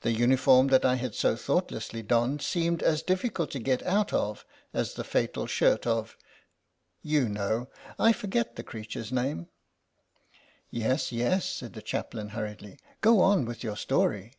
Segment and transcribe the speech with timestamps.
[0.00, 4.46] The uniform that I had so thoughtlessly donned seemed as difficult to get out of
[4.72, 6.16] as the fatal shirt of
[7.02, 7.68] You know,
[7.98, 9.48] I forget the creature's name."
[10.70, 12.78] "Yes, yes," said the Chaplain hurriedly.
[13.02, 14.32] "Go on with your story."